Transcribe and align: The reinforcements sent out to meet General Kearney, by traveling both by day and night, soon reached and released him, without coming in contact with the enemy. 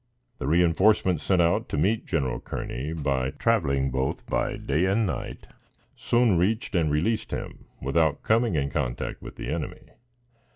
The 0.39 0.47
reinforcements 0.47 1.23
sent 1.23 1.43
out 1.43 1.69
to 1.69 1.77
meet 1.77 2.07
General 2.07 2.39
Kearney, 2.39 2.91
by 2.91 3.29
traveling 3.29 3.91
both 3.91 4.25
by 4.25 4.57
day 4.57 4.85
and 4.85 5.05
night, 5.05 5.45
soon 5.95 6.39
reached 6.39 6.73
and 6.73 6.89
released 6.89 7.29
him, 7.29 7.65
without 7.79 8.23
coming 8.23 8.55
in 8.55 8.71
contact 8.71 9.21
with 9.21 9.35
the 9.35 9.49
enemy. 9.49 9.89